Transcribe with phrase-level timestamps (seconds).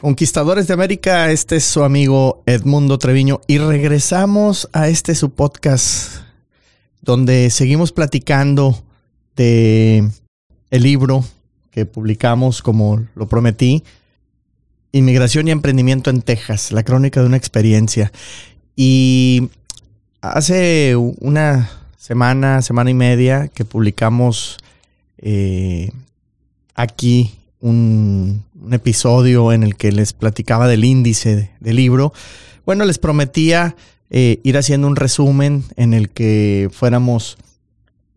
[0.00, 6.22] Conquistadores de América, este es su amigo Edmundo Treviño y regresamos a este su podcast
[7.02, 8.82] donde seguimos platicando
[9.36, 10.08] de
[10.70, 11.22] el libro
[11.70, 13.84] que publicamos como lo prometí,
[14.92, 18.10] Inmigración y Emprendimiento en Texas, la crónica de una experiencia.
[18.74, 19.50] Y
[20.22, 24.56] hace una semana, semana y media que publicamos
[25.18, 25.92] eh,
[26.74, 32.12] aquí un, episodio en el que les platicaba del índice del libro.
[32.66, 33.76] Bueno, les prometía
[34.10, 37.38] eh, ir haciendo un resumen en el que fuéramos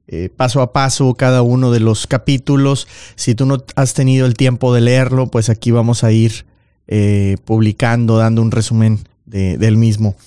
[0.07, 2.89] eh, paso a paso cada uno de los capítulos.
[3.15, 6.45] Si tú no has tenido el tiempo de leerlo, pues aquí vamos a ir
[6.87, 10.17] eh, publicando, dando un resumen del mismo.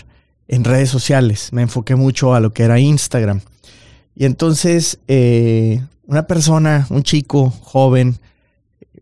[0.49, 1.53] en redes sociales.
[1.53, 3.41] Me enfoqué mucho a lo que era Instagram.
[4.23, 8.21] Y entonces, eh, una persona, un chico joven,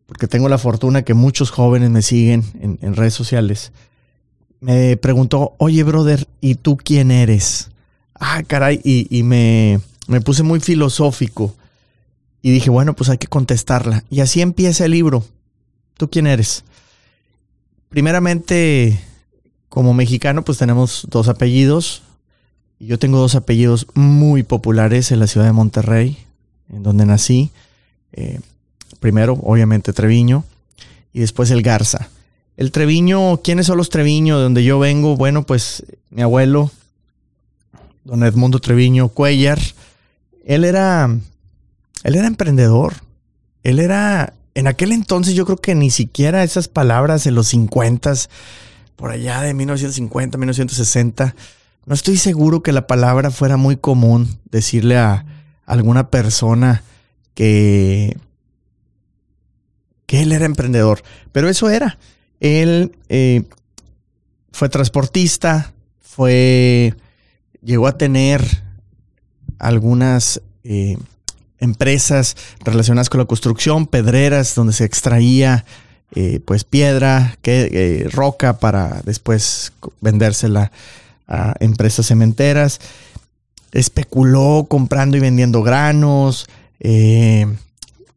[0.06, 3.70] porque tengo la fortuna que muchos jóvenes me siguen en, redes sociales,
[4.60, 7.70] me preguntó, oye, brother, ¿y tú quién eres?
[8.14, 11.54] Ah, caray, y, me, me puse muy filosófico.
[12.40, 14.04] Y dije, bueno, pues hay que contestarla.
[14.08, 15.22] Y así empieza el libro.
[15.98, 16.64] ¿Tú quién eres?
[17.90, 18.98] Primeramente,
[19.68, 22.04] como mexicano, pues tenemos dos apellidos.
[22.80, 26.16] Yo tengo dos apellidos muy populares en la ciudad de Monterrey,
[26.72, 27.50] en donde nací.
[28.12, 28.40] Eh,
[29.00, 30.44] primero, obviamente, Treviño,
[31.12, 32.08] y después el Garza.
[32.56, 34.38] El Treviño, ¿quiénes son los Treviño?
[34.38, 36.70] De donde yo vengo, bueno, pues mi abuelo,
[38.04, 39.60] don Edmundo Treviño Cuellar,
[40.46, 41.04] él era,
[42.02, 42.94] él era emprendedor.
[43.62, 48.14] Él era, en aquel entonces yo creo que ni siquiera esas palabras en los 50,
[48.96, 51.34] por allá de 1950, 1960,
[51.90, 55.26] no estoy seguro que la palabra fuera muy común decirle a
[55.66, 56.84] alguna persona
[57.34, 58.16] que,
[60.06, 61.02] que él era emprendedor,
[61.32, 61.98] pero eso era.
[62.38, 63.42] Él eh,
[64.52, 66.94] fue transportista, fue,
[67.60, 68.40] llegó a tener
[69.58, 70.96] algunas eh,
[71.58, 75.64] empresas relacionadas con la construcción, pedreras donde se extraía
[76.14, 80.70] eh, pues piedra, que, roca para después vendérsela
[81.30, 82.80] a empresas cementeras.
[83.72, 86.46] Especuló comprando y vendiendo granos.
[86.80, 87.46] Eh,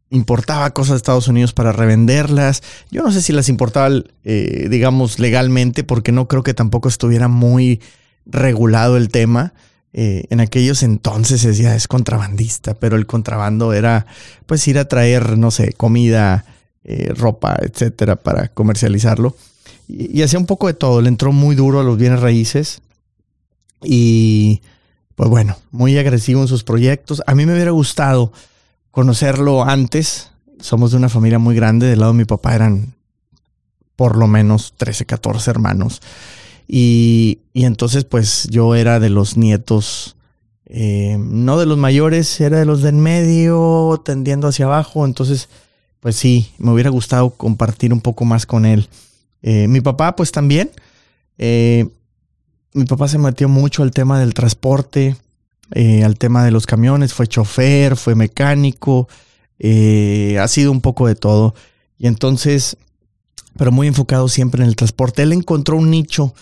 [0.09, 2.63] importaba cosas de Estados Unidos para revenderlas.
[2.91, 3.89] Yo no sé si las importaba,
[4.23, 7.79] eh, digamos, legalmente, porque no creo que tampoco estuviera muy
[8.25, 9.53] regulado el tema.
[9.95, 14.07] Eh, en aquellos entonces decía es contrabandista, pero el contrabando era
[14.47, 16.45] pues ir a traer, no sé, comida,
[17.15, 19.35] ropa, etcétera, para comercializarlo.
[19.87, 21.01] Y, hacía un poco de todo.
[21.01, 22.81] Le entró muy duro a los bienes raíces.
[23.83, 24.61] Y
[25.15, 27.21] pues bueno, muy agresivo en sus proyectos.
[27.27, 28.31] A mí me hubiera gustado
[28.91, 30.31] conocerlo antes.
[30.59, 31.87] Somos de una familia muy grande.
[31.87, 32.95] Del lado de mi papá eran
[33.95, 36.01] por lo menos 13, 14 hermanos.
[36.67, 40.15] Y, y entonces pues yo era de los nietos,
[40.65, 45.05] eh, no de los mayores, era de los de en medio, tendiendo hacia abajo.
[45.05, 45.49] Entonces
[45.99, 48.89] pues sí, me hubiera gustado compartir un poco más con él.
[49.41, 50.71] Eh, mi papá pues también.
[51.37, 51.87] Eh,
[52.73, 55.15] mi papá se metió mucho al tema del transporte,
[55.71, 59.07] eh, al tema de los camiones, fue chofer, fue mecánico,
[59.59, 61.55] eh, ha sido un poco de todo.
[61.97, 62.77] Y entonces,
[63.57, 65.23] pero muy enfocado siempre en el transporte.
[65.23, 66.33] Él encontró un nicho,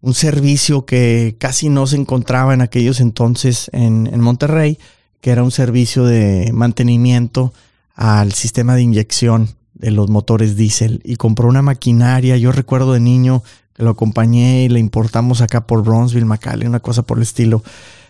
[0.00, 4.78] un servicio que casi no se encontraba en aquellos entonces en, en Monterrey,
[5.20, 7.52] que era un servicio de mantenimiento
[7.94, 12.36] al sistema de inyección de los motores diésel y compró una maquinaria.
[12.36, 13.42] Yo recuerdo de niño
[13.80, 17.62] lo acompañé y le importamos acá por Bronzeville, McAllen, una cosa por el estilo.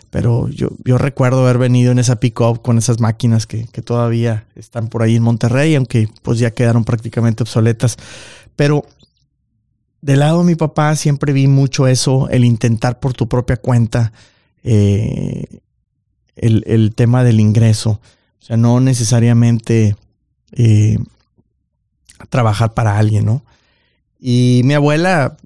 [0.09, 4.45] Pero yo, yo recuerdo haber venido en esa pick-up con esas máquinas que, que, todavía
[4.55, 7.97] están por ahí en Monterrey, aunque pues ya quedaron prácticamente obsoletas.
[8.57, 8.85] Pero
[10.01, 14.11] del lado de mi papá siempre vi mucho eso, el intentar por tu propia cuenta,
[14.63, 15.45] eh,
[16.35, 18.01] el, el, tema del ingreso.
[18.41, 19.95] O sea, no necesariamente
[20.51, 20.97] eh,
[22.29, 23.43] trabajar para alguien, ¿no?
[24.19, 25.37] Y mi abuela,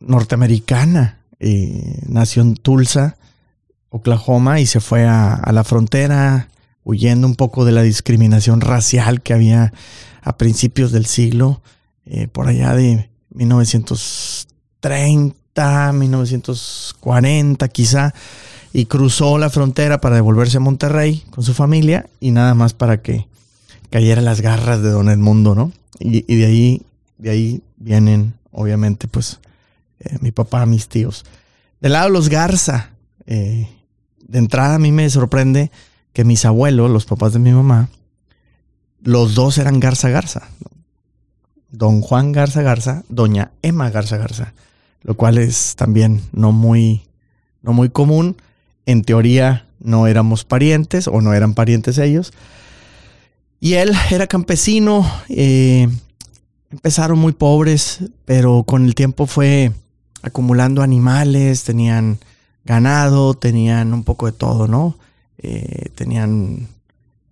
[0.00, 1.18] norteamericana.
[2.08, 3.16] Nació en Tulsa,
[3.90, 6.48] Oklahoma, y se fue a, la frontera
[6.84, 9.72] huyendo un poco de la discriminación racial que había
[10.22, 11.60] a principios del siglo,
[12.04, 18.14] eh, por allá de 1930, 1940 quizá,
[18.72, 23.02] y cruzó la frontera para devolverse a Monterrey con su familia y nada más para
[23.02, 23.26] que
[23.90, 25.72] cayera las garras de Don Edmundo, ¿no?
[25.98, 26.82] Y, de ahí,
[27.18, 29.40] de ahí vienen, obviamente, pues,
[30.06, 31.24] eh, mi papá, mis tíos.
[31.80, 32.90] Del lado los Garza,
[33.26, 33.68] eh,
[34.18, 35.70] de entrada a mí me sorprende
[36.12, 37.88] que mis abuelos, los papás de mi mamá,
[39.02, 40.48] los dos eran Garza Garza.
[41.70, 44.54] Don Juan Garza Garza, doña Emma Garza Garza,
[45.02, 47.02] lo cual es también no muy,
[47.62, 48.36] no muy común.
[48.86, 52.32] En teoría no éramos parientes o no eran parientes ellos.
[53.60, 55.88] Y él era campesino, eh,
[56.70, 59.72] empezaron muy pobres, pero con el tiempo fue
[60.22, 62.18] acumulando animales, tenían
[62.64, 64.98] ganado, tenían un poco de todo, ¿no?
[65.38, 66.68] Eh, tenían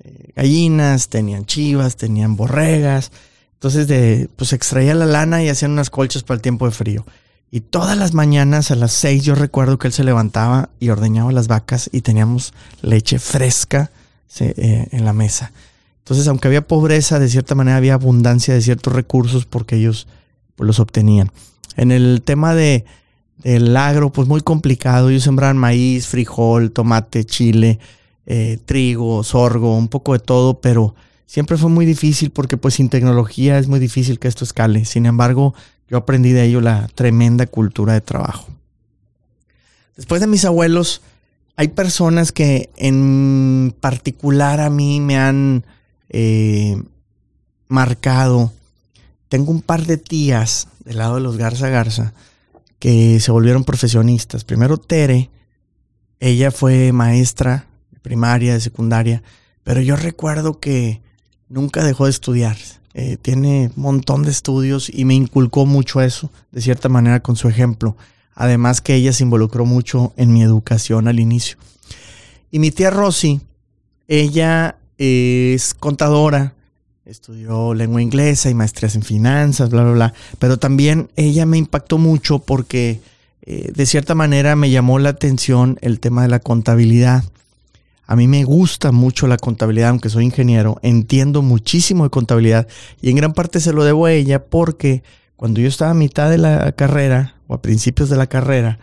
[0.04, 3.10] eh, gallinas, tenían chivas, tenían borregas.
[3.54, 7.04] Entonces, de, pues extraía la lana y hacían unas colchas para el tiempo de frío.
[7.50, 11.32] Y todas las mañanas a las seis yo recuerdo que él se levantaba y ordeñaba
[11.32, 12.52] las vacas y teníamos
[12.82, 13.90] leche fresca
[14.40, 15.52] eh, en la mesa.
[15.98, 20.06] Entonces, aunque había pobreza, de cierta manera había abundancia de ciertos recursos porque ellos
[20.56, 21.30] pues, los obtenían.
[21.76, 22.84] En el tema de,
[23.38, 25.10] del agro, pues muy complicado.
[25.10, 27.78] Ellos sembraban maíz, frijol, tomate, chile,
[28.26, 30.94] eh, trigo, sorgo, un poco de todo, pero
[31.26, 34.84] siempre fue muy difícil porque pues sin tecnología es muy difícil que esto escale.
[34.84, 35.54] Sin embargo,
[35.88, 38.48] yo aprendí de ello la tremenda cultura de trabajo.
[39.96, 41.02] Después de mis abuelos,
[41.56, 45.64] hay personas que en particular a mí me han
[46.08, 46.82] eh,
[47.68, 48.52] marcado.
[49.34, 52.14] Tengo un par de tías del lado de los Garza Garza
[52.78, 54.44] que se volvieron profesionistas.
[54.44, 55.28] Primero Tere,
[56.20, 59.24] ella fue maestra de primaria, de secundaria,
[59.64, 61.02] pero yo recuerdo que
[61.48, 62.56] nunca dejó de estudiar.
[62.92, 67.34] Eh, tiene un montón de estudios y me inculcó mucho eso, de cierta manera, con
[67.34, 67.96] su ejemplo.
[68.36, 71.56] Además que ella se involucró mucho en mi educación al inicio.
[72.52, 73.40] Y mi tía Rosy,
[74.06, 76.54] ella es contadora,
[77.06, 80.14] Estudió lengua inglesa y maestrías en finanzas, bla, bla, bla.
[80.38, 83.02] Pero también ella me impactó mucho porque
[83.42, 87.22] eh, de cierta manera me llamó la atención el tema de la contabilidad.
[88.06, 92.68] A mí me gusta mucho la contabilidad, aunque soy ingeniero, entiendo muchísimo de contabilidad
[93.02, 95.02] y en gran parte se lo debo a ella porque
[95.36, 98.78] cuando yo estaba a mitad de la carrera o a principios de la carrera,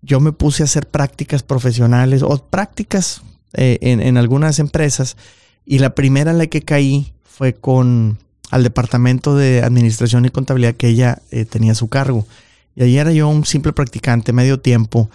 [0.00, 3.20] yo me puse a hacer prácticas profesionales o prácticas
[3.52, 5.18] eh, en, en algunas empresas
[5.66, 8.18] y la primera en la que caí fue con
[8.50, 12.26] al departamento de administración y contabilidad que ella eh, tenía a su cargo.
[12.76, 15.08] Y ahí era yo un simple practicante, medio tiempo.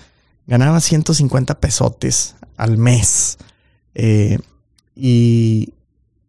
[0.48, 3.38] Ganaba 150 pesotes al mes.
[3.94, 4.39] Eh,
[4.95, 5.74] y,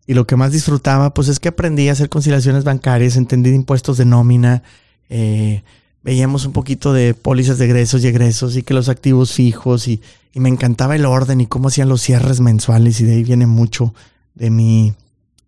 [0.06, 3.96] y, lo que más disfrutaba, pues es que aprendí a hacer conciliaciones bancarias, entendí impuestos
[3.96, 4.62] de nómina,
[5.08, 5.62] eh,
[6.02, 10.02] veíamos un poquito de pólizas de egresos y egresos y que los activos fijos y,
[10.34, 13.46] y me encantaba el orden y cómo hacían los cierres mensuales y de ahí viene
[13.46, 13.94] mucho
[14.34, 14.94] de mi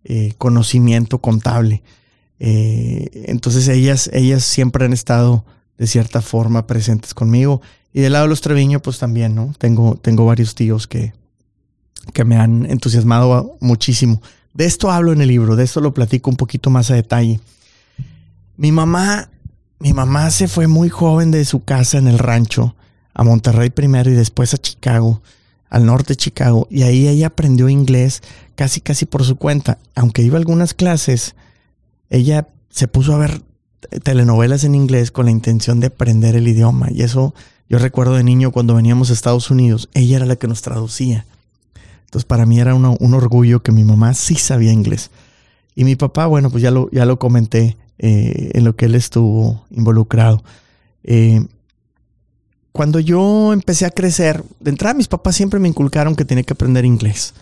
[0.03, 1.83] eh, conocimiento contable.
[2.39, 5.45] Eh, entonces ellas, ellas siempre han estado
[5.77, 7.61] de cierta forma presentes conmigo.
[7.93, 9.53] Y del lado de los Treviño, pues también, ¿no?
[9.57, 11.13] Tengo, tengo varios tíos que,
[12.13, 14.21] que me han entusiasmado muchísimo.
[14.53, 17.39] De esto hablo en el libro, de esto lo platico un poquito más a detalle.
[18.57, 19.29] Mi mamá,
[19.79, 22.75] mi mamá se fue muy joven de su casa en el rancho
[23.13, 25.21] a Monterrey primero y después a Chicago
[25.69, 28.21] al norte de Chicago y ahí ella aprendió inglés
[28.55, 29.77] casi casi por su cuenta.
[29.95, 31.35] Aunque iba a algunas clases,
[32.09, 33.41] ella se puso a ver
[34.03, 36.89] telenovelas en inglés con la intención de aprender el idioma.
[36.91, 37.33] Y eso
[37.69, 41.25] yo recuerdo de niño cuando veníamos a Estados Unidos, ella era la que nos traducía.
[42.05, 45.11] Entonces para mí era un orgullo que mi mamá sí sabía inglés.
[45.75, 48.95] Y mi papá, bueno, pues ya lo, ya lo comenté eh, en lo que él
[48.95, 50.43] estuvo involucrado.
[51.03, 51.45] Eh,
[52.71, 56.53] cuando yo empecé a crecer, de entrada mis papás siempre me inculcaron que tenía que
[56.53, 57.33] aprender inglés.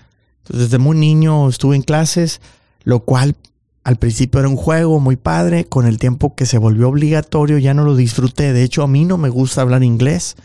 [0.43, 2.41] Entonces desde muy niño estuve en clases,
[2.83, 3.35] lo cual
[3.83, 7.73] al principio era un juego muy padre, con el tiempo que se volvió obligatorio ya
[7.73, 8.51] no lo disfruté.
[8.53, 10.35] De hecho, a mí no me gusta hablar inglés,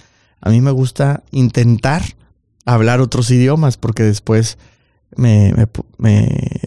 [0.41, 2.03] a mí me gusta intentar
[2.65, 4.59] hablar otros idiomas porque después
[5.17, 5.53] me,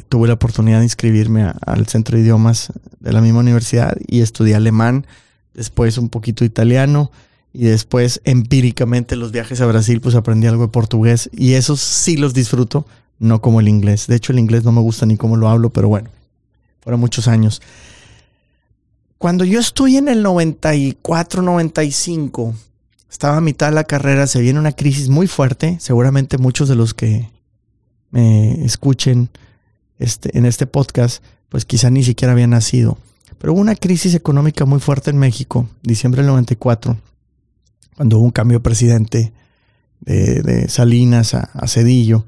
[0.09, 4.55] tuve la oportunidad de inscribirme al centro de idiomas de la misma universidad y estudié
[4.55, 5.07] alemán,
[5.53, 7.11] después un poquito italiano
[7.57, 12.17] y después empíricamente los viajes a Brasil pues aprendí algo de portugués y esos sí
[12.17, 12.85] los disfruto,
[13.17, 14.07] no como el inglés.
[14.07, 16.09] De hecho el inglés no me gusta ni cómo lo hablo, pero bueno,
[16.81, 17.61] fueron muchos años.
[19.17, 22.53] Cuando yo estoy en el 94, 95,
[23.09, 26.75] estaba a mitad de la carrera, se viene una crisis muy fuerte, seguramente muchos de
[26.75, 27.29] los que
[28.11, 29.29] me escuchen
[29.97, 32.97] este, en este podcast pues quizá ni siquiera había nacido.
[33.37, 36.97] Pero hubo una crisis económica muy fuerte en México, diciembre del 94,
[37.95, 39.31] cuando hubo un cambio de presidente
[40.01, 42.25] de, Salinas a, a, Cedillo.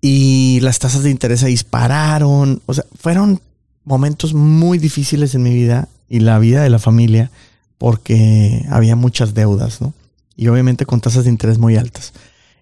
[0.00, 2.62] Y las tasas de interés se dispararon.
[2.66, 3.40] O sea, fueron
[3.84, 7.30] momentos muy difíciles en mi vida y la vida de la familia
[7.78, 9.92] porque había muchas deudas, ¿no?
[10.36, 12.12] Y obviamente con tasas de interés muy altas.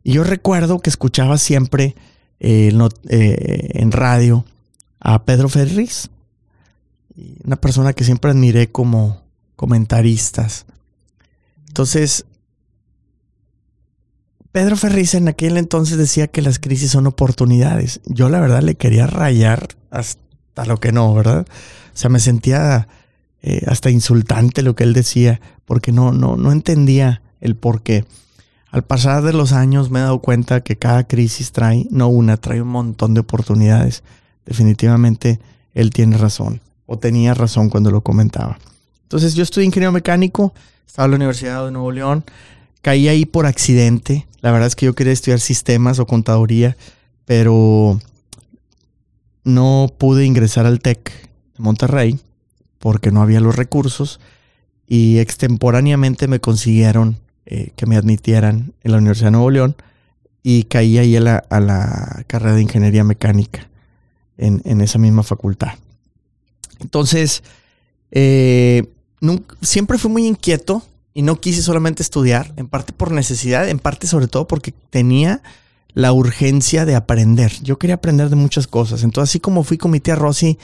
[0.04, 1.94] Y yo recuerdo que escuchaba siempre
[2.40, 2.76] eh,
[3.08, 4.44] eh, en radio
[5.00, 6.10] a Pedro Ferriz,
[7.44, 9.22] una persona que siempre admiré como
[9.56, 10.66] comentaristas.
[11.72, 12.26] Entonces,
[14.52, 18.02] Pedro Ferriz en aquel entonces decía que las crisis son oportunidades.
[18.04, 21.46] Yo la verdad le quería rayar hasta lo que no, ¿verdad?
[21.48, 22.88] O sea, me sentía
[23.40, 28.04] eh, hasta insultante lo que él decía, porque no, no, no entendía el por qué.
[28.70, 32.36] Al pasar de los años me he dado cuenta que cada crisis trae, no una,
[32.36, 34.02] trae un montón de oportunidades.
[34.44, 35.40] Definitivamente
[35.72, 38.58] él tiene razón, o tenía razón cuando lo comentaba.
[39.04, 40.52] Entonces yo estudié ingeniero mecánico,
[40.92, 42.22] estaba en la Universidad de Nuevo León,
[42.82, 44.26] caí ahí por accidente.
[44.42, 46.76] La verdad es que yo quería estudiar sistemas o contaduría,
[47.24, 47.98] pero
[49.42, 51.10] no pude ingresar al TEC
[51.56, 52.20] de Monterrey
[52.78, 54.20] porque no había los recursos
[54.86, 59.76] y extemporáneamente me consiguieron eh, que me admitieran en la Universidad de Nuevo León
[60.42, 63.66] y caí ahí a la, carrera de ingeniería mecánica
[64.36, 65.72] en, esa misma facultad.
[66.80, 67.42] Entonces,
[68.10, 68.91] eh,
[69.60, 70.82] siempre fui muy inquieto
[71.14, 75.42] y no quise solamente estudiar, en parte por necesidad, en parte sobre todo porque tenía
[75.94, 77.52] la urgencia de aprender.
[77.62, 79.02] Yo quería aprender de muchas cosas.
[79.02, 80.58] Entonces, así como fui con mi tía Rosy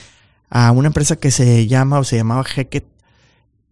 [0.49, 2.87] a una empresa que se llama o se llamaba Hackett,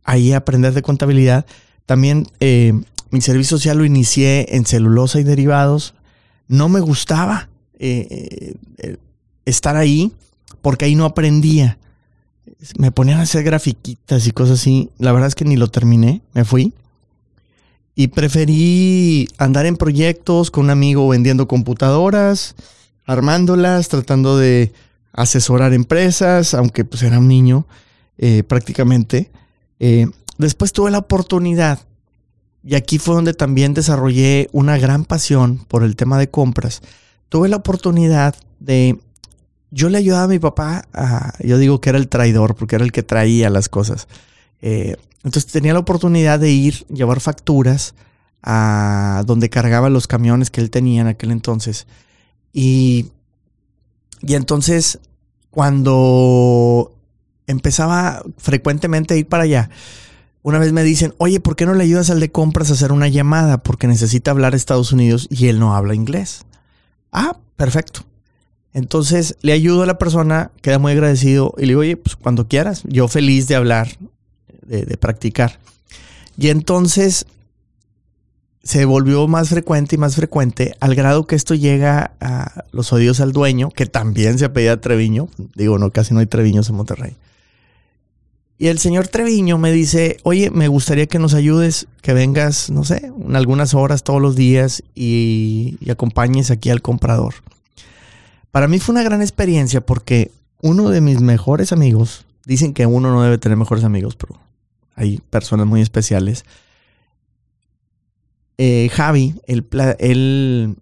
[0.05, 1.47] ahí a aprender de contabilidad.
[1.87, 2.75] También eh,
[3.11, 5.95] mi servicio social lo inicié en celulosa y derivados.
[6.49, 8.97] No me gustaba eh, eh,
[9.47, 10.13] estar ahí
[10.61, 11.79] porque ahí no aprendía.
[12.79, 14.91] Me ponían a hacer grafiquitas y cosas así.
[14.99, 16.73] La verdad es que ni lo terminé, me fui.
[17.95, 22.55] Y preferí andar en proyectos con un amigo vendiendo computadoras,
[23.07, 24.73] armándolas, tratando de
[25.13, 27.67] asesorar empresas, aunque pues era un niño
[28.19, 29.31] eh, prácticamente.
[29.81, 31.81] Eh, después tuve la oportunidad,
[32.67, 36.83] y aquí fue donde también desarrollé una gran pasión por el tema de compras.
[37.29, 38.99] Tuve la oportunidad de,
[39.77, 42.85] yo le ayudaba a mi papá, a, yo digo que era el traidor, porque era
[42.85, 44.09] el que traía las cosas.
[44.63, 47.95] Eh, entonces tenía la oportunidad de ir, llevar facturas
[48.43, 51.87] a donde cargaba los camiones que él tenía en aquel entonces.
[52.53, 53.11] Y
[54.23, 54.99] y entonces,
[55.51, 56.95] cuando
[57.47, 59.71] empezaba frecuentemente a ir para allá,
[60.43, 62.93] una vez me dicen, oye, ¿por qué no le ayudas al de compras a hacer
[62.93, 63.63] una llamada?
[63.63, 66.45] Porque necesita hablar Estados Unidos y él no habla inglés.
[67.13, 68.03] Ah, perfecto.
[68.77, 72.47] Entonces le ayudo a la persona, queda muy agradecido y le digo, oye, pues cuando
[72.47, 73.89] quieras, yo feliz de hablar,
[74.67, 75.59] de, practicar.
[76.37, 77.25] Y entonces
[78.63, 83.21] se volvió más frecuente y más frecuente al grado que esto llega a los oídos
[83.21, 85.31] al dueño, que también se apellida Treviño.
[85.55, 87.17] Digo, no, casi no hay Treviños en Monterrey.
[88.59, 92.85] Y el señor Treviño me dice, oye, me gustaría que nos ayudes, que vengas, no
[92.85, 97.37] sé, algunas horas todos los días y, y acompañes aquí al comprador.
[98.57, 100.31] Para mí fue una gran experiencia porque
[100.63, 104.41] uno de mis mejores amigos, dicen que uno no debe tener mejores amigos, pero
[104.95, 106.47] hay personas muy especiales
[108.57, 110.77] eh, Javi, él, él,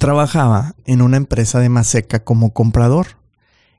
[0.00, 3.06] trabajaba en una empresa de Maseca como comprador.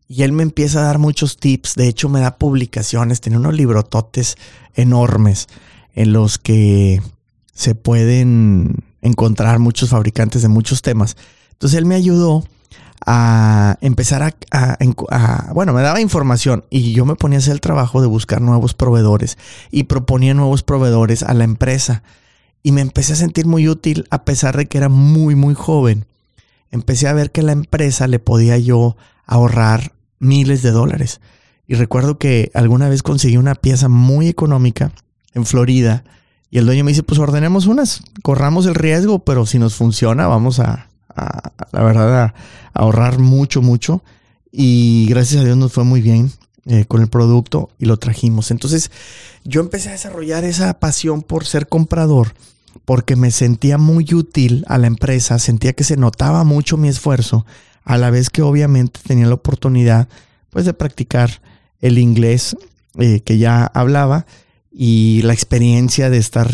[0.08, 1.76] Y él me empieza a dar muchos tips.
[1.76, 3.20] De hecho, me da publicaciones.
[3.20, 4.38] Tiene unos librototes
[4.76, 5.50] enormes
[5.94, 7.02] en los que
[7.52, 11.18] se pueden encontrar muchos fabricantes de muchos temas.
[11.52, 12.46] Entonces él me ayudó
[13.06, 18.02] a empezar a, bueno, me daba información y yo me ponía a hacer el trabajo
[18.02, 19.38] de buscar nuevos proveedores
[19.72, 22.04] y proponía nuevos proveedores a la empresa
[22.64, 26.06] y me empecé a sentir muy útil a pesar de que era muy, muy joven.
[26.70, 31.22] Empecé a ver que la empresa le podía yo ahorrar miles de dólares.
[31.68, 34.92] Y recuerdo que alguna vez conseguí una pieza muy económica
[35.34, 36.04] en Florida
[36.52, 40.28] y el dueño me dice, pues ordenemos unas, corramos el riesgo, pero si nos funciona
[40.28, 40.91] vamos a,
[41.72, 42.34] la verdad, a,
[42.74, 44.04] ahorrar mucho, mucho.
[44.52, 46.32] Y gracias a Dios nos fue muy bien
[46.66, 48.52] eh, con el producto y lo trajimos.
[48.52, 48.92] Entonces
[49.44, 52.34] yo empecé a desarrollar esa pasión por ser comprador
[52.86, 57.46] porque me sentía muy útil a la empresa, sentía que se notaba mucho mi esfuerzo,
[57.84, 60.08] a la vez que obviamente tenía la oportunidad
[60.50, 61.42] pues de practicar
[61.80, 62.56] el inglés
[63.00, 64.26] eh, que ya hablaba
[64.72, 66.52] y la experiencia de estar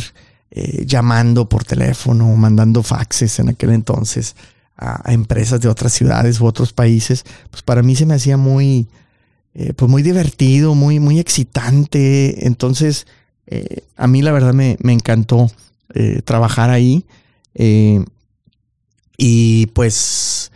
[0.52, 4.36] eh, llamando por teléfono, mandando faxes en aquel entonces
[4.78, 8.88] a, empresas de otras ciudades u otros países, pues para mí se me hacía muy,
[9.54, 12.46] eh, pues muy divertido, muy, muy excitante.
[12.46, 13.08] Entonces,
[13.48, 15.50] eh, a mí la verdad me, encantó
[15.94, 17.06] eh, trabajar ahí.
[19.18, 20.52] y pues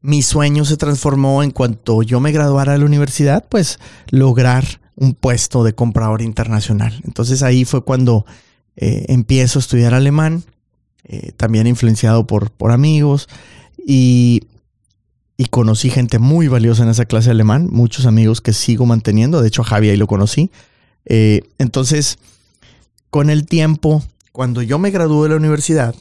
[0.00, 4.64] mi sueño se transformó en cuanto yo me graduara de la universidad, pues lograr
[4.96, 7.00] un puesto de comprador internacional.
[7.04, 8.24] Entonces ahí fue cuando
[8.76, 10.44] empiezo a estudiar alemán,
[11.36, 13.28] también influenciado por, por amigos.
[13.86, 14.42] Y,
[15.50, 19.48] conocí gente muy valiosa en esa clase de alemán, muchos amigos que sigo manteniendo, de
[19.48, 20.50] hecho a Javi ahí lo conocí.
[21.04, 22.18] Eh, entonces,
[23.10, 24.02] con el tiempo,
[24.32, 25.94] cuando yo me gradué de la universidad,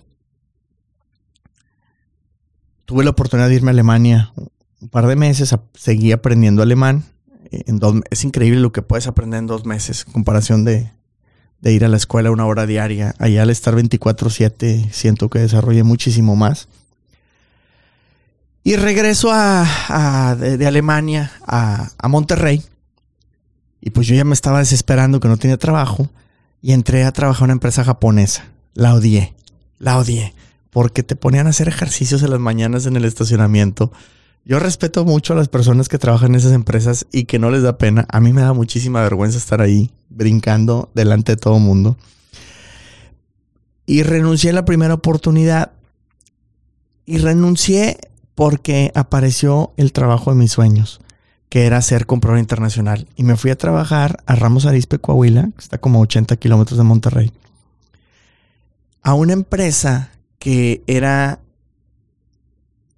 [2.86, 4.34] tuve la oportunidad de irme a Alemania
[4.82, 7.04] un par de meses, seguí aprendiendo alemán.
[7.52, 7.64] Eh,
[8.10, 10.92] es increíble lo que puedes aprender en dos meses en comparación de,
[11.64, 13.16] de ir a la escuela una hora diaria.
[13.20, 16.68] Allá al estar 24/7 siento que desarrollé muchísimo más.
[18.66, 22.62] Y regreso a, de, Alemania a, a, Monterrey.
[23.80, 26.10] Y pues yo ya me estaba desesperando que no tenía trabajo.
[26.62, 28.46] Y entré a trabajar en una empresa japonesa.
[28.74, 29.34] La odié.
[29.80, 30.34] La odié.
[30.70, 33.92] Porque te ponían a hacer ejercicios en las mañanas en el estacionamiento.
[34.46, 37.64] Yo respeto mucho a las personas que trabajan en esas empresas y que no les
[37.64, 38.06] da pena.
[38.10, 41.98] A mí me da muchísima vergüenza estar ahí brincando delante de todo el mundo.
[43.86, 45.72] Y renuncié a la primera oportunidad.
[47.06, 47.98] Y renuncié
[48.36, 51.00] porque apareció el trabajo de mis sueños,
[51.48, 53.08] que era ser comprador internacional.
[53.16, 56.78] Y me fui a trabajar a Ramos Arizpe, Coahuila, que está como a 80 kilómetros
[56.78, 57.32] de Monterrey,
[59.02, 61.40] a una empresa que era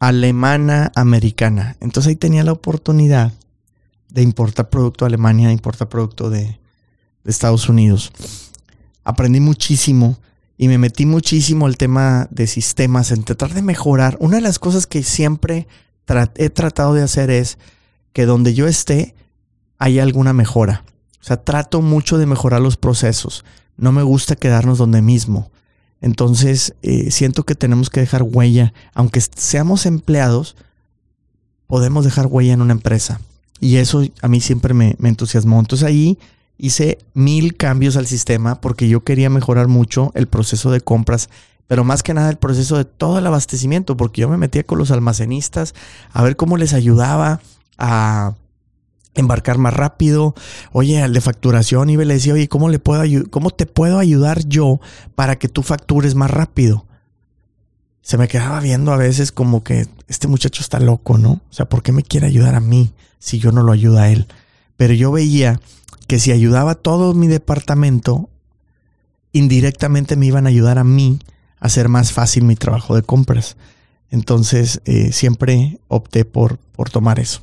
[0.08, 1.78] alemana americana.
[1.80, 3.34] Entonces ahí tenía la oportunidad
[4.10, 8.12] de importar producto a Alemania, de importar producto de, de Estados Unidos.
[9.04, 10.18] Aprendí muchísimo
[10.58, 14.16] y me metí muchísimo al tema de sistemas, en tratar de mejorar.
[14.20, 15.68] Una de las cosas que siempre
[16.36, 17.58] he tratado de hacer es
[18.14, 19.16] que donde yo esté
[19.80, 20.86] haya alguna mejora.
[21.20, 23.44] O sea, trato mucho de mejorar los procesos.
[23.76, 25.52] No me gusta quedarnos donde mismo.
[26.02, 28.74] Entonces, eh, siento que tenemos que dejar huella.
[28.94, 30.56] Aunque seamos empleados,
[31.68, 33.22] podemos dejar huella en una empresa.
[33.60, 35.60] Y eso a mí siempre me, me entusiasmó.
[35.60, 36.20] Entonces ahí
[36.58, 41.30] hice mil cambios al sistema porque yo quería mejorar mucho el proceso de compras,
[41.68, 44.78] pero más que nada el proceso de todo el abastecimiento, porque yo me metía con
[44.78, 45.74] los almacenistas
[46.12, 47.42] a ver cómo les ayudaba
[47.78, 48.36] a
[49.16, 50.36] embarcar más rápido.
[50.72, 54.46] Oye, al de facturación, y le decía, oye, ¿cómo, le puedo ¿cómo te puedo ayudar
[54.48, 54.80] yo
[55.16, 56.86] para que tú factures más rápido?
[58.02, 61.32] Se me quedaba viendo a veces como que este muchacho está loco, ¿no?
[61.50, 64.10] O sea, ¿por qué me quiere ayudar a mí si yo no lo ayudo a
[64.10, 64.28] él?
[64.78, 65.60] Pero yo veía
[66.08, 68.30] que si ayudaba a todo mi departamento,
[69.32, 71.20] indirectamente me iban a ayudar a mí
[71.60, 73.58] a hacer más fácil mi trabajo de compras.
[74.12, 77.42] Entonces eh, siempre opté por, por tomar eso.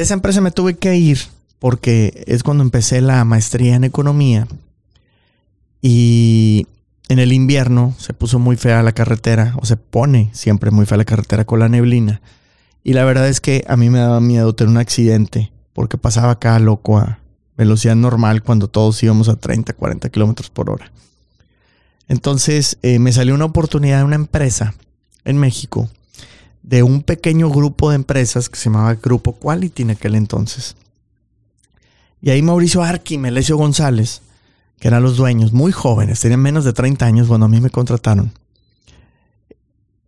[0.00, 1.18] Esa empresa me tuve que ir
[1.58, 4.48] porque es cuando empecé la maestría en economía
[5.82, 6.66] y
[7.10, 10.96] en el invierno se puso muy fea la carretera o se pone siempre muy fea
[10.96, 12.22] la carretera con la neblina.
[12.82, 16.30] Y la verdad es que a mí me daba miedo tener un accidente porque pasaba
[16.30, 17.18] acá loco a
[17.58, 20.90] velocidad normal cuando todos íbamos a 30, 40 kilómetros por hora.
[22.08, 24.72] Entonces eh, me salió una oportunidad de una empresa
[25.26, 25.90] en México,
[26.62, 30.76] de un pequeño grupo de empresas que se llamaba Grupo Quality en aquel entonces.
[32.22, 34.22] Y ahí Mauricio Arqui y Melesio González,
[34.78, 37.70] que eran los dueños, muy jóvenes, tenían menos de 30 años cuando a mí me
[37.70, 38.32] contrataron.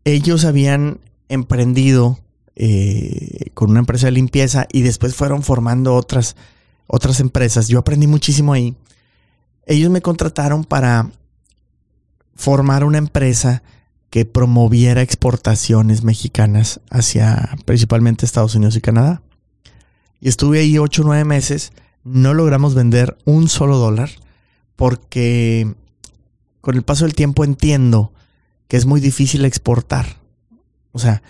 [0.05, 2.19] Ellos habían emprendido
[2.55, 6.37] eh, con una empresa de limpieza y después fueron formando otras
[6.87, 7.69] otras empresas.
[7.69, 8.77] Yo aprendí muchísimo ahí.
[9.65, 11.11] Ellos me contrataron para
[12.35, 13.63] formar una empresa
[14.13, 19.23] que promoviera exportaciones mexicanas hacia principalmente Estados Unidos y Canadá.
[20.21, 21.73] Y estuve ahí ocho o nueve meses.
[22.05, 24.11] No logramos vender un solo dólar
[24.77, 25.75] porque
[26.61, 28.13] con el paso del tiempo entiendo
[28.69, 30.19] que es muy difícil exportar.
[30.93, 31.23] O sea,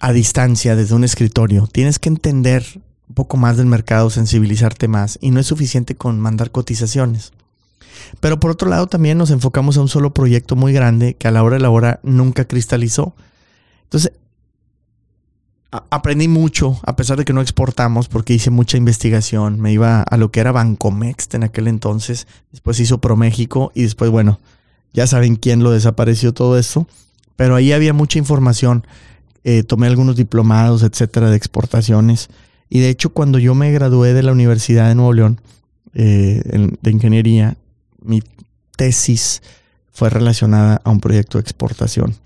[0.00, 1.68] a distancia desde un escritorio.
[1.68, 2.66] Tienes que entender
[3.08, 7.30] un poco más del mercado, sensibilizarte más y no es suficiente con mandar cotizaciones.
[8.20, 11.30] Pero por otro lado también nos enfocamos a un solo proyecto muy grande que a
[11.30, 13.14] la hora de la hora nunca cristalizó.
[13.84, 14.12] Entonces,
[15.90, 19.60] aprendí mucho, a pesar de que no exportamos, porque hice mucha investigación.
[19.60, 24.10] Me iba a lo que era Bancomext en aquel entonces, después hizo ProMéxico y después,
[24.10, 24.40] bueno,
[24.92, 26.86] ya saben quién lo desapareció todo esto.
[27.36, 28.86] Pero ahí había mucha información.
[29.44, 32.28] Eh, tomé algunos diplomados, etcétera, de exportaciones.
[32.68, 35.40] Y de hecho, cuando yo me gradué de la Universidad de Nuevo León
[35.94, 36.42] eh,
[36.80, 37.56] de ingeniería,
[38.06, 38.22] mi
[38.76, 39.42] tesis
[39.92, 42.16] fue relacionada a un proyecto de exportación.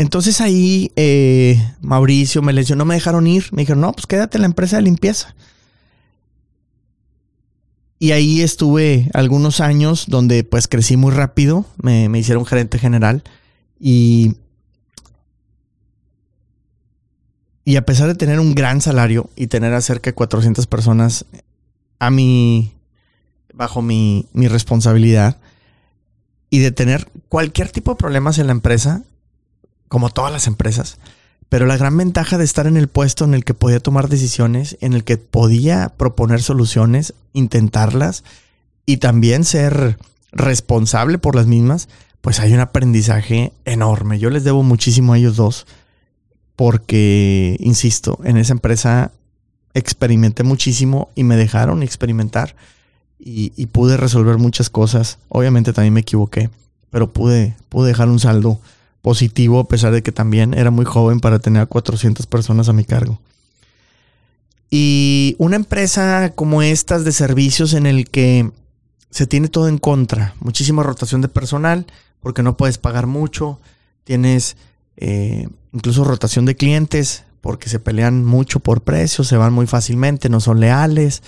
[0.00, 3.48] entonces ahí eh, Mauricio me les no me dejaron ir.
[3.52, 5.34] Me dijeron, no, pues quédate en la empresa de limpieza.
[7.98, 11.66] Y ahí estuve algunos años donde pues crecí muy rápido.
[11.82, 13.22] Me, me hicieron gerente general.
[13.78, 14.36] Y,
[17.66, 21.26] y a pesar de tener un gran salario y tener a cerca de 400 personas
[22.00, 22.72] a mi,
[23.54, 25.38] bajo mi, mi responsabilidad,
[26.50, 29.04] y de tener cualquier tipo de problemas en la empresa,
[29.86, 30.98] como todas las empresas.
[31.48, 34.76] Pero la gran ventaja de estar en el puesto en el que podía tomar decisiones,
[34.80, 38.24] en el que podía proponer soluciones, intentarlas
[38.86, 39.98] y también ser
[40.32, 41.88] responsable por las mismas,
[42.20, 44.18] pues hay un aprendizaje enorme.
[44.18, 45.66] Yo les debo muchísimo a ellos dos
[46.56, 49.12] porque, insisto, en esa empresa
[49.74, 52.54] experimenté muchísimo y me dejaron experimentar
[53.18, 55.18] y, pude resolver muchas cosas.
[55.28, 56.50] Obviamente también me equivoqué,
[56.90, 58.60] pero pude, pude dejar un saldo
[59.02, 62.72] positivo a pesar de que también era muy joven para tener a 400 personas a
[62.72, 63.18] mi cargo.
[64.70, 68.50] Y una empresa como estas de servicios en el que
[69.10, 71.86] se tiene todo en contra, muchísima rotación de personal
[72.20, 73.58] porque no puedes pagar mucho,
[74.04, 74.56] tienes
[74.96, 80.28] eh, incluso rotación de clientes porque se pelean mucho por precios, se van muy fácilmente,
[80.28, 81.22] no son leales.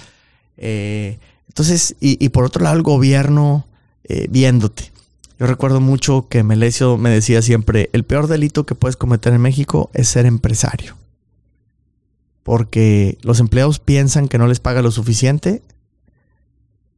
[0.56, 3.66] Eh, entonces, y, por otro lado el gobierno
[4.04, 4.92] eh, viéndote.
[5.38, 9.40] Yo recuerdo mucho que Melesio me decía siempre, el peor delito que puedes cometer en
[9.40, 10.96] México es ser empresario.
[12.42, 15.62] Porque los empleados piensan que no les paga lo suficiente,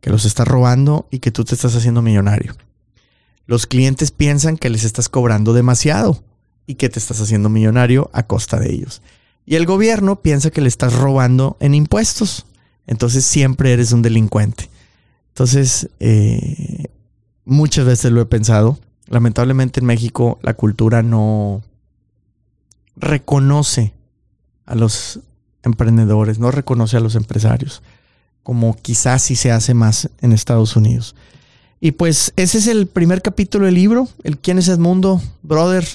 [0.01, 2.55] que los estás robando y que tú te estás haciendo millonario.
[3.47, 6.23] Los clientes piensan que les estás cobrando demasiado
[6.67, 9.03] y que te estás haciendo millonario a costa de ellos.
[9.47, 12.47] Y el gobierno piensa que le estás robando en impuestos.
[12.87, 14.71] Entonces siempre eres un delincuente.
[15.29, 16.89] Entonces, eh,
[17.45, 18.79] Muchas veces lo he pensado.
[19.07, 21.63] Lamentablemente en México la cultura no
[22.97, 23.93] reconoce
[24.65, 25.21] a los
[25.63, 27.83] emprendedores, no reconoce a los empresarios,
[28.43, 31.15] como quizás sí se hace más en Estados Unidos.
[31.81, 35.87] Y pues ese es el primer capítulo del libro, el quién es Edmundo, brother,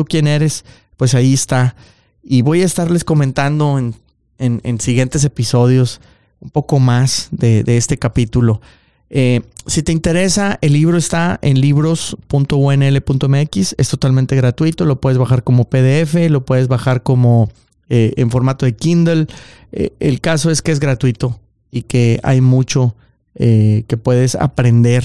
[0.00, 0.64] tú quién eres,
[0.96, 1.76] pues ahí está.
[2.22, 3.94] Y voy a estarles comentando en,
[4.38, 6.00] en, siguientes episodios
[6.40, 8.62] un poco más de, este capítulo.
[9.10, 13.74] Eh, si te interesa, el libro está en libros.unl.mx.
[13.76, 14.86] Es totalmente gratuito.
[14.86, 17.50] Lo puedes bajar como PDF, lo puedes bajar como
[17.90, 19.26] eh, en formato de Kindle.
[19.72, 21.38] Eh, el caso es que es gratuito
[21.70, 22.96] y que hay mucho
[23.36, 25.04] que puedes aprender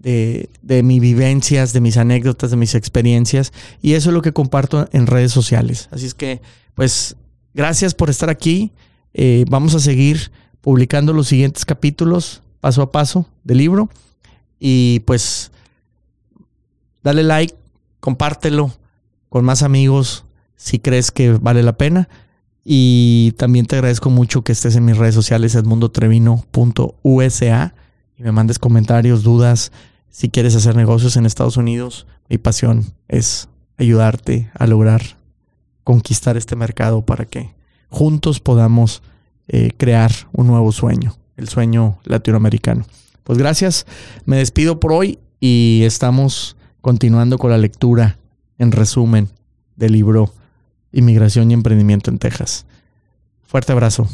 [0.00, 3.52] de, de, mis vivencias, de mis anécdotas, de mis experiencias.
[3.80, 5.88] Y eso es lo que comparto en redes sociales.
[5.92, 6.42] Así es que,
[6.74, 7.16] pues,
[7.54, 8.72] gracias por estar aquí.
[9.48, 13.90] vamos a seguir publicando los siguientes capítulos paso a paso del libro.
[14.58, 15.50] Y pues
[17.02, 17.54] dale like,
[17.98, 18.72] compártelo
[19.28, 20.24] con más amigos
[20.56, 22.08] si crees que vale la pena.
[22.62, 27.74] Y también te agradezco mucho que estés en mis redes sociales, edmundotrevino.usa,
[28.18, 29.72] y me mandes comentarios, dudas.
[30.10, 35.02] Si quieres hacer negocios en Estados Unidos, mi pasión es ayudarte a lograr
[35.84, 37.54] conquistar este mercado para que
[37.88, 39.02] juntos podamos
[39.48, 42.84] eh, crear un nuevo sueño el sueño latinoamericano.
[43.24, 43.86] Pues gracias,
[44.26, 48.18] me despido por hoy y estamos continuando con la lectura
[48.58, 49.28] en resumen
[49.76, 50.32] del libro
[50.92, 52.66] Inmigración y Emprendimiento en Texas.
[53.42, 54.08] Fuerte abrazo.